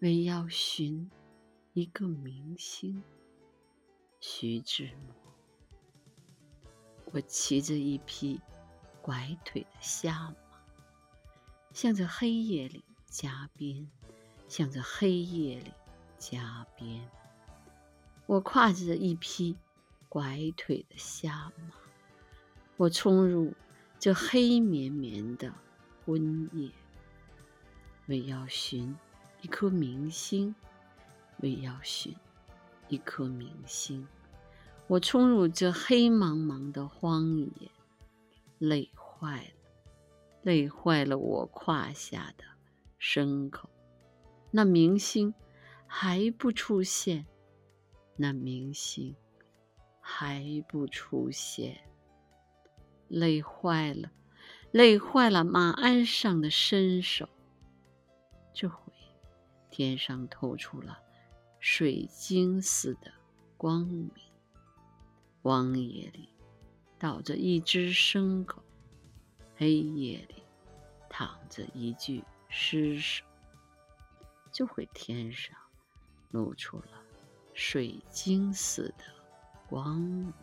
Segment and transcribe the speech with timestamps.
[0.00, 1.10] 为要寻
[1.74, 3.02] 一个明星。
[4.18, 5.14] 徐志摩。
[7.12, 8.40] 我骑着一匹
[9.02, 10.36] 拐腿的瞎马，
[11.74, 13.90] 向着黑夜里加鞭，
[14.48, 15.70] 向着黑夜里
[16.16, 17.06] 加鞭。
[18.24, 19.54] 我跨着一匹
[20.08, 21.74] 拐腿的瞎马，
[22.78, 23.52] 我冲入
[23.98, 25.52] 这黑绵绵的
[26.06, 26.70] 昏夜，
[28.06, 28.96] 为要寻
[29.42, 30.54] 一颗明星，
[31.38, 32.14] 为要寻
[32.88, 34.06] 一颗明星。
[34.86, 37.70] 我冲入这黑茫茫的荒野，
[38.58, 39.70] 累坏了，
[40.42, 42.44] 累坏了我胯下的
[43.00, 43.70] 牲口。
[44.50, 45.32] 那明星
[45.86, 47.24] 还不出现，
[48.16, 49.14] 那明星
[50.00, 51.80] 还不出现，
[53.06, 54.10] 累坏了，
[54.72, 57.28] 累坏了马鞍上的身手。
[58.52, 58.92] 这回
[59.70, 60.98] 天上透出了
[61.58, 63.12] 水晶似的
[63.56, 64.10] 光明。
[65.42, 66.28] 荒野里
[66.98, 68.62] 倒着一只牲口，
[69.56, 70.42] 黑夜里
[71.08, 73.24] 躺着一具尸首。
[74.52, 75.56] 就会天上
[76.30, 77.02] 露出了
[77.54, 79.04] 水晶似的
[79.68, 80.34] 光明。